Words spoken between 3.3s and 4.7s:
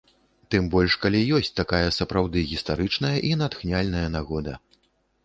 натхняльная нагода!